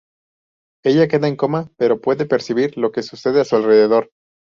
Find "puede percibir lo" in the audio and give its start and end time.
2.01-2.91